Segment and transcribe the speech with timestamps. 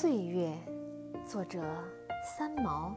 [0.00, 0.52] 岁月，
[1.26, 1.60] 作者
[2.22, 2.94] 三毛。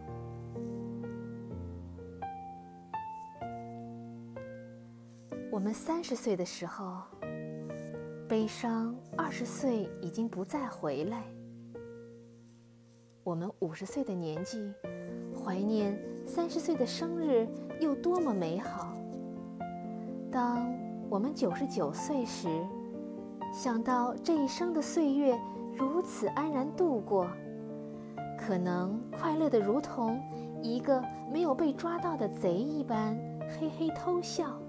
[5.52, 7.02] 我们三十岁的时候，
[8.30, 11.24] 悲伤二十岁已经不再回来；
[13.24, 14.72] 我们五十岁的年纪，
[15.44, 17.48] 怀念三十岁的生日
[17.80, 18.96] 又多么美好。
[20.32, 20.72] 当
[21.10, 22.48] 我们九十九岁时，
[23.52, 25.36] 想到这一生的岁月
[26.02, 27.28] 如此安然度过，
[28.36, 30.20] 可能快乐的如同
[30.64, 31.00] 一个
[31.32, 33.16] 没有被抓到的贼一般，
[33.48, 34.60] 嘿嘿偷笑。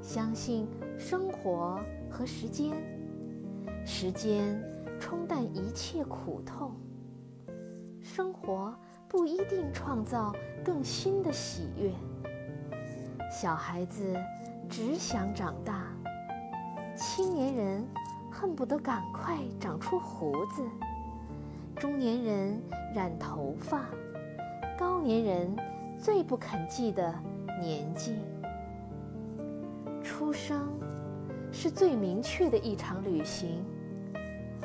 [0.00, 2.72] 相信生活和时间，
[3.84, 4.58] 时间
[4.98, 6.72] 冲淡一切苦痛，
[8.00, 8.74] 生活
[9.08, 10.32] 不一定创造
[10.64, 11.92] 更新的喜悦。
[13.30, 14.16] 小孩子
[14.70, 15.84] 只想长大。
[16.96, 17.86] 青年人
[18.40, 20.62] 恨不得赶快长出胡子，
[21.74, 22.62] 中年人
[22.94, 23.86] 染头发，
[24.78, 25.56] 高年人
[25.98, 27.12] 最不肯记得
[27.60, 28.14] 年纪。
[30.04, 30.68] 出生
[31.50, 33.64] 是最明确的一场旅行，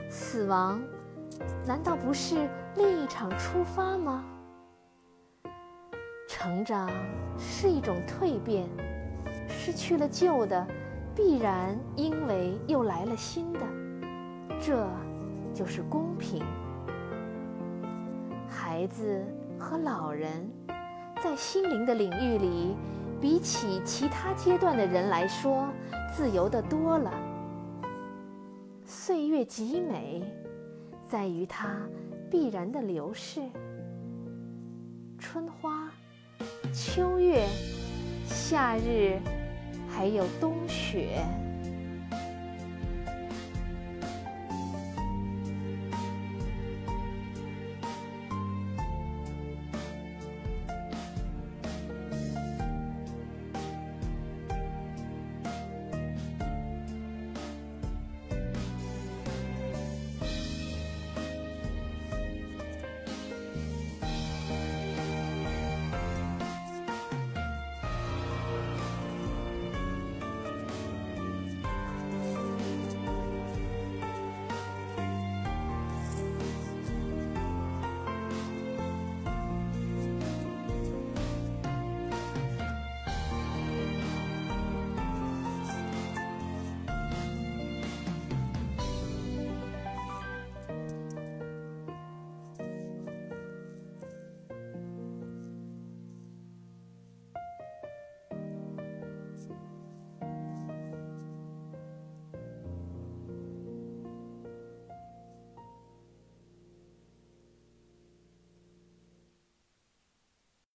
[0.07, 0.79] 死亡
[1.65, 4.23] 难道不是另一场出发吗？
[6.29, 6.91] 成长
[7.39, 8.69] 是一种蜕变，
[9.49, 10.63] 失去了旧的。
[11.15, 13.59] 必然因为又来了新的，
[14.59, 14.87] 这
[15.53, 16.43] 就是公平。
[18.49, 19.23] 孩子
[19.59, 20.49] 和老人
[21.23, 22.75] 在心灵的领域里，
[23.21, 25.67] 比起其他阶段的人来说，
[26.15, 27.11] 自由的多了。
[28.83, 30.23] 岁月极美，
[31.07, 31.77] 在于它
[32.29, 33.41] 必然的流逝。
[35.19, 35.91] 春花、
[36.73, 37.47] 秋月、
[38.25, 39.19] 夏日。
[39.95, 41.23] 还有冬雪。